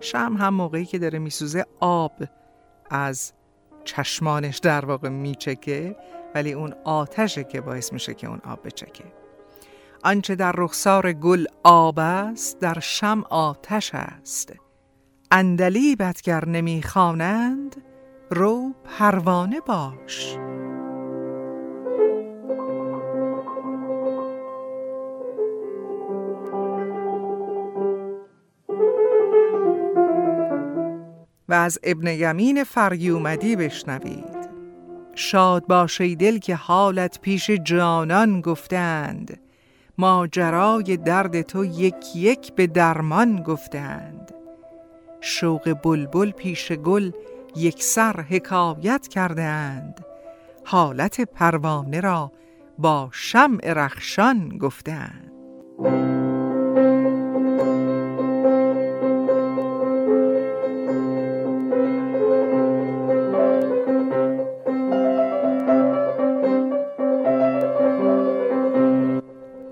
[0.00, 2.12] شم هم موقعی که داره میسوزه آب
[2.90, 3.32] از
[3.84, 5.96] چشمانش در واقع میچکه
[6.34, 9.04] ولی اون آتشه که باعث میشه که اون آب بچکه.
[10.04, 14.52] آنچه در رخسار گل آب است در شم آتش است.
[15.30, 17.76] اندلیبت گر نمی‌خوانند
[18.30, 20.36] رو پروانه باش.
[31.50, 34.40] و از ابن یمین فریومدی بشنوید.
[35.14, 39.40] شاد باشی دل که حالت پیش جانان گفتند.
[39.98, 44.34] ماجرای درد تو یک یک به درمان گفتند.
[45.20, 47.10] شوق بلبل پیش گل
[47.56, 50.04] یک سر حکایت کرده اند
[50.64, 52.32] حالت پروانه را
[52.78, 55.32] با شمع رخشان گفتند.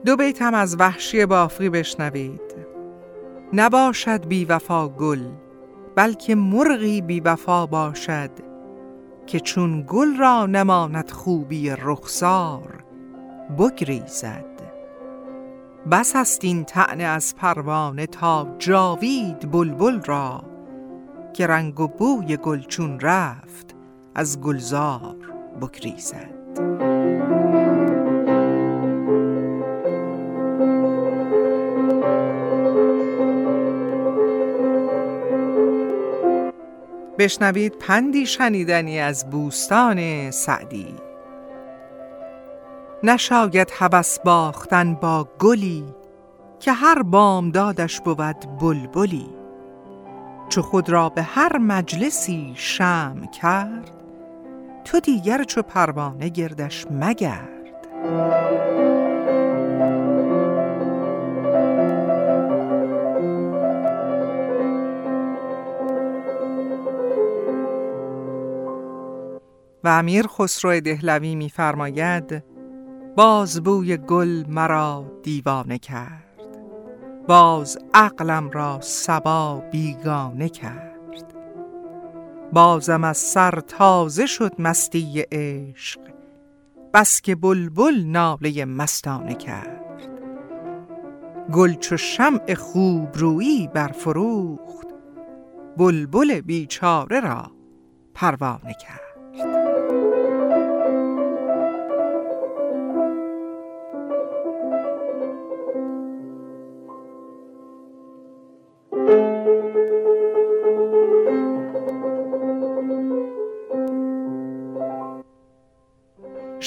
[0.08, 2.40] دو بیت هم از وحشی بافقی بشنوید.
[3.52, 5.20] نباشد بی وفا گل
[5.94, 8.30] بلکه مرغی بی وفا باشد
[9.26, 12.84] که چون گل را نماند خوبی رخسار
[13.58, 14.44] بگریزد.
[15.90, 20.44] بس است این تعنه از پروانه تا جاوید بلبل را
[21.32, 23.74] که رنگ و بوی گل چون رفت
[24.14, 25.16] از گلزار
[25.60, 26.87] بگریزد.
[37.18, 40.94] بشنوید پندی شنیدنی از بوستان سعدی.
[43.02, 45.84] نشاید هوس باختن با گلی
[46.60, 47.02] که هر
[47.50, 49.26] دادش بود بلبلی.
[50.48, 53.90] چو خود را به هر مجلسی شم کرد
[54.84, 57.48] تو دیگر چو پروانه گردش مگرد.
[69.88, 72.44] امیر خسرو دهلوی میفرماید
[73.16, 76.24] باز بوی گل مرا دیوانه کرد.
[77.28, 81.34] باز عقلم را سبا بیگانه کرد.
[82.52, 86.00] بازم از سر تازه شد مستی عشق
[86.94, 90.08] بس که بلبل ناله مستانه کرد.
[91.52, 94.86] گل چو شمع خوب رویی برفروخت
[95.76, 97.50] بلبل بیچاره را
[98.14, 99.67] پروانه کرد.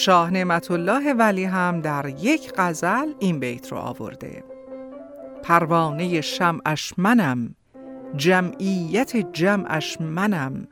[0.01, 4.43] شاه نعمت الله ولی هم در یک غزل این بیت رو آورده.
[5.43, 7.55] پروانه شمعش منم
[8.17, 10.67] جمعیت جمعش منم.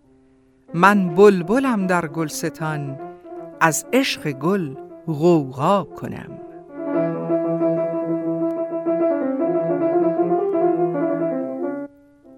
[0.73, 2.99] من بلبلم در گلستان
[3.61, 4.75] از عشق گل
[5.05, 6.39] غوغا کنم.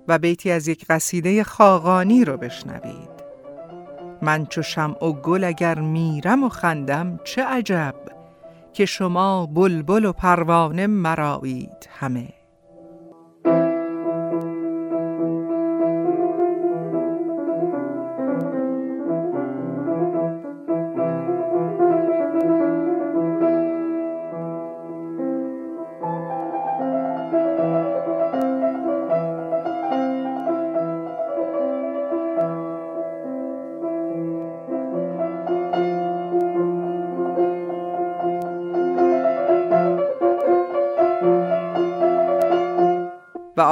[0.07, 3.00] و بیتی از یک قصیده خاقانی رو بشنوید.
[4.21, 7.95] من چو شمع و گل اگر میرم و خندم چه عجب
[8.73, 12.40] که شما بلبل و پروانه مرایید همه.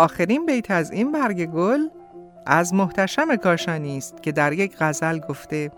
[0.10, 1.80] آخرین بیت از این برگ گل
[2.45, 5.72] از محتشم کاشانی است که در یک غزل گفته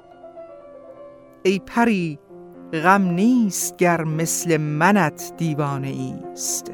[1.44, 2.20] ای پری
[2.74, 6.72] غم نیست گر مثل منت دیوانه است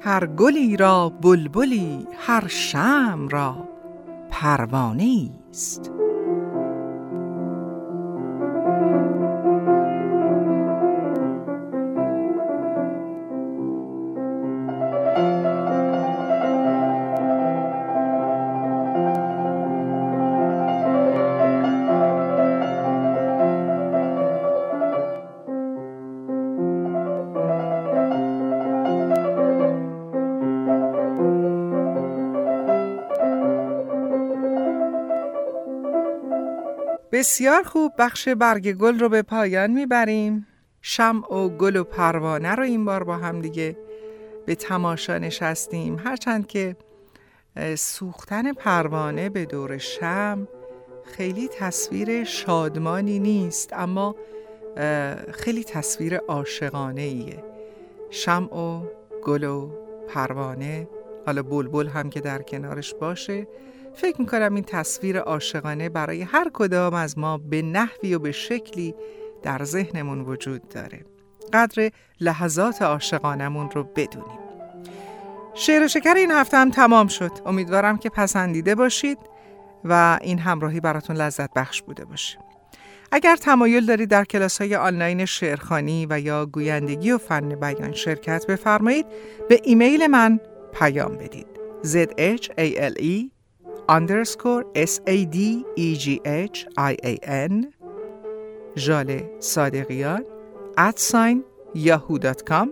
[0.00, 3.68] هر گلی را بلبلی هر شم را
[4.30, 5.95] پروانه است
[37.16, 40.46] بسیار خوب بخش برگ گل رو به پایان می‌بریم.
[40.82, 43.76] شمع و گل و پروانه رو این بار با هم دیگه
[44.46, 45.98] به تماشا نشستیم.
[46.04, 46.76] هرچند که
[47.76, 50.48] سوختن پروانه به دور شم
[51.04, 54.16] خیلی تصویر شادمانی نیست اما
[55.32, 57.44] خیلی تصویر عاشقانه ایه
[58.10, 58.82] شم و
[59.24, 59.70] گل و
[60.08, 60.88] پروانه
[61.26, 63.46] حالا بلبل هم که در کنارش باشه
[63.96, 68.94] فکر می‌کنم این تصویر عاشقانه برای هر کدام از ما به نحوی و به شکلی
[69.42, 71.04] در ذهنمون وجود داره.
[71.52, 71.90] قدر
[72.20, 74.38] لحظات عاشقانمون رو بدونیم.
[75.54, 77.30] شعر و شکر این هفته هم تمام شد.
[77.46, 79.18] امیدوارم که پسندیده باشید
[79.84, 82.38] و این همراهی براتون لذت بخش بوده باشه.
[83.12, 88.46] اگر تمایل دارید در کلاس های آنلاین شعرخانی و یا گویندگی و فن بیان شرکت
[88.46, 89.06] بفرمایید
[89.48, 90.40] به ایمیل من
[90.72, 91.46] پیام بدید.
[91.84, 93.35] Zhale
[93.88, 96.96] underscore s a d e g h i
[99.40, 100.24] صادقیان
[100.78, 101.36] at sign
[101.74, 102.68] yahoo.com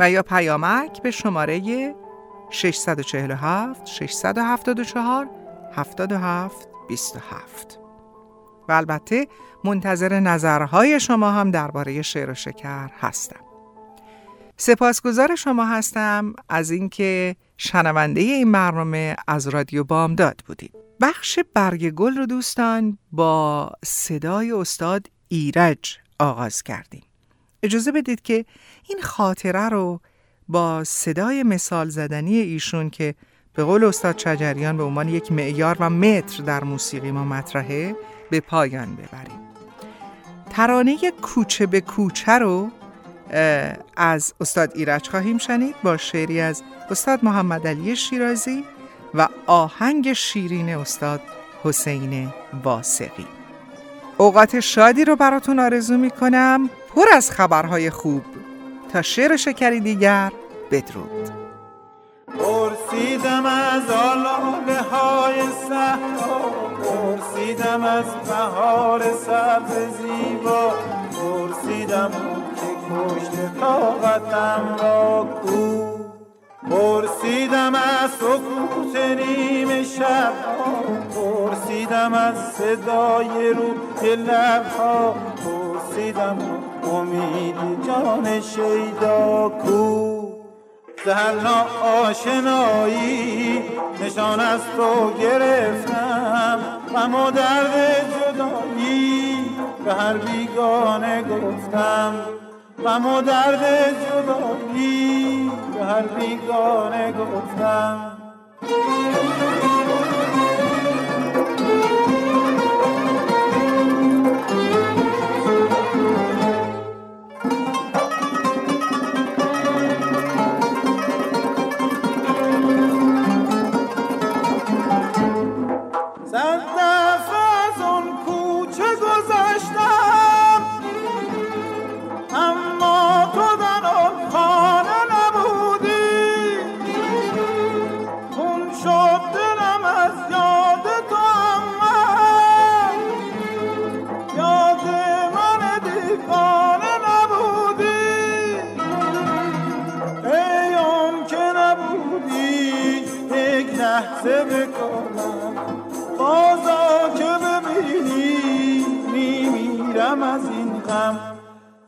[0.00, 1.94] و یا پیامک به شماره
[2.50, 5.28] 647 674
[5.72, 7.78] 77 27
[8.68, 9.26] و البته
[9.64, 13.40] منتظر نظرهای شما هم درباره شعر و شکر هستم.
[14.56, 20.72] سپاسگزار شما هستم از اینکه شنونده این برنامه از رادیو بامداد بودید.
[21.00, 27.02] بخش برگ گل رو دوستان با صدای استاد ایرج آغاز کردیم.
[27.62, 28.44] اجازه بدید که
[28.88, 30.00] این خاطره رو
[30.48, 33.14] با صدای مثال زدنی ایشون که
[33.54, 37.96] به قول استاد چجریان به عنوان یک معیار و متر در موسیقی ما مطرحه
[38.30, 39.40] به پایان ببریم
[40.50, 42.70] ترانه کوچه به کوچه رو
[43.96, 48.64] از استاد ایرج خواهیم شنید با شعری از استاد محمد علی شیرازی
[49.14, 51.20] و آهنگ شیرین استاد
[51.64, 52.32] حسین
[52.64, 53.26] واسقی
[54.18, 58.22] اوقات شادی رو براتون آرزو می کنم پر از خبرهای خوب.
[58.92, 60.32] تا شعر شکری دیگر
[60.70, 61.30] بدرود.
[62.38, 66.40] پرسیدم از آلاله های صحرا
[66.84, 70.74] پرسیدم از بهار سبز زیبا
[71.12, 72.10] پرسیدم
[72.90, 75.90] کشت طاقتم را کو.
[76.70, 80.32] پرسیدم از سکوت نیم شب
[81.14, 85.14] پرسیدم از صدای روی لبها
[85.44, 86.38] پرسیدم
[86.92, 90.20] امید جان شیدا کو.
[91.04, 91.66] زهرنا
[92.04, 93.62] آشنایی
[94.04, 99.36] نشان از تو گرفتم و درد جدایی.
[99.84, 102.14] به هر بیگانه گفتم
[102.84, 103.64] و درد
[104.04, 108.16] جدایی به هر بیگانه گفتم.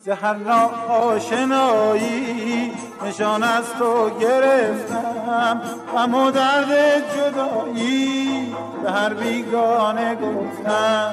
[0.04, 2.72] زهرنا آشنایی
[3.06, 5.60] نشان از تو گرفتم.
[5.94, 11.12] و درد جدایی به هر بیگانه گفتم.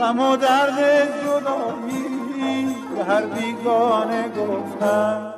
[0.00, 5.35] و درد جدایی به هر بیگانه گفتم.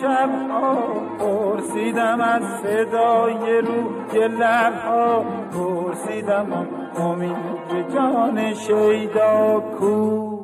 [0.00, 0.30] شب
[1.18, 6.68] پرسیدم از صدای روی لبها پرسیدم
[6.98, 10.36] امید جان شیدا کو.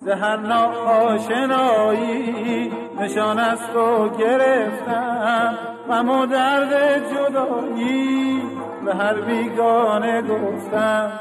[0.00, 5.54] زهرنا آشنایی نشان از تو گرفتم.
[5.88, 8.42] و درد جدایی
[8.84, 11.12] به هر بیگانه گفتم.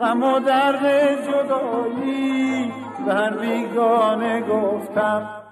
[0.00, 0.84] و درد
[1.26, 2.72] جدایی
[3.06, 5.45] به هر بیگانه گفتم.